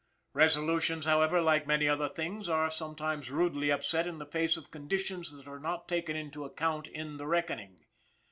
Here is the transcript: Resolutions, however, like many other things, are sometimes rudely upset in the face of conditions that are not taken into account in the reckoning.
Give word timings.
Resolutions, 0.33 1.05
however, 1.05 1.41
like 1.43 1.67
many 1.67 1.87
other 1.87 2.09
things, 2.09 2.49
are 2.49 2.71
sometimes 2.71 3.29
rudely 3.29 3.69
upset 3.71 4.07
in 4.07 4.17
the 4.17 4.25
face 4.25 4.57
of 4.57 4.71
conditions 4.71 5.31
that 5.37 5.47
are 5.47 5.59
not 5.59 5.87
taken 5.87 6.15
into 6.15 6.43
account 6.43 6.87
in 6.87 7.17
the 7.17 7.27
reckoning. 7.27 7.85